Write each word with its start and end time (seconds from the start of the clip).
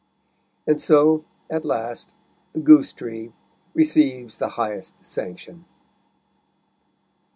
And 0.65 0.81
so, 0.81 1.25
at 1.47 1.63
last, 1.63 2.11
the 2.53 2.59
Goose 2.59 2.91
Tree 2.91 3.33
receives 3.75 4.37
the 4.37 4.47
highest 4.47 5.05
sanction. 5.05 5.65